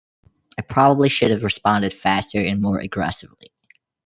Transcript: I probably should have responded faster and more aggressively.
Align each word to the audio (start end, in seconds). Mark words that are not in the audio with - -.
I 0.57 0.63
probably 0.63 1.09
should 1.09 1.29
have 1.29 1.43
responded 1.43 1.93
faster 1.93 2.41
and 2.43 2.59
more 2.59 2.79
aggressively. 2.79 3.51